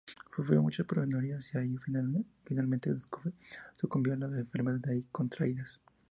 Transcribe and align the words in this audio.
Sufrió 0.35 0.63
muchas 0.63 0.87
penurias 0.87 1.53
ahí 1.53 1.75
y 1.75 1.77
finalmente 1.77 2.89
sucumbió 3.75 4.13
a 4.13 4.17
las 4.17 4.33
enfermedades 4.33 4.87
ahí 4.87 5.05
contraídas. 5.11 5.79